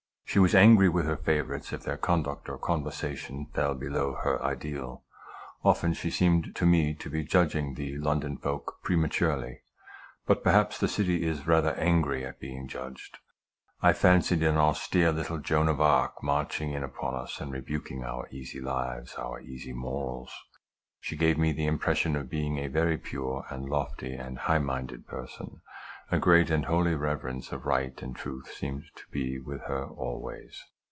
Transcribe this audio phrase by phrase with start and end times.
[0.25, 5.03] She was angry with her favorites if their conduct or conversation fell below her ideal.
[5.61, 9.63] Often she seemed to me to be judging the London folk prematurely;
[10.25, 13.17] but perhaps the city is rather angry at being judged.
[13.81, 18.29] I fancied an austere little Joan of Arc marching in upon us, and rebuking our
[18.31, 20.31] easy lives, our easy morals.
[21.01, 25.07] She gave me the impression of being a very pure, and lofty, and high minded
[25.07, 25.59] person.
[26.11, 30.61] A great and holy reverence of right and truth seemed to be with her always.